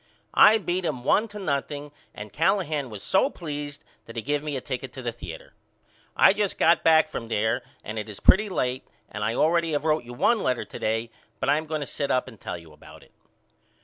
I 0.33 0.57
beat 0.57 0.83
him 0.83 1.03
one 1.03 1.27
to 1.27 1.37
nothing 1.37 1.91
and 2.15 2.33
Callahan 2.33 2.89
was 2.89 3.03
so 3.03 3.29
pleased 3.29 3.83
that 4.05 4.15
he 4.15 4.23
give 4.23 4.41
me 4.41 4.57
a 4.57 4.59
ticket 4.61 4.91
to 4.93 5.03
the 5.03 5.11
theater. 5.11 5.53
I 6.17 6.33
just 6.33 6.57
got 6.57 6.83
back 6.83 7.07
from 7.07 7.27
there 7.27 7.61
and 7.83 7.99
it 7.99 8.09
is 8.09 8.19
pretty 8.19 8.49
late 8.49 8.87
and 9.11 9.23
I 9.23 9.35
already 9.35 9.73
have 9.73 9.85
wrote 9.85 10.03
you 10.03 10.13
one 10.13 10.39
letter 10.41 10.65
to 10.65 10.79
day 10.79 11.11
but 11.39 11.49
I 11.49 11.57
am 11.59 11.67
going 11.67 11.81
to 11.81 11.85
sit 11.85 12.09
up 12.09 12.27
and 12.27 12.41
tell 12.41 12.57
you 12.57 12.73
about 12.73 13.03
it. 13.03 13.11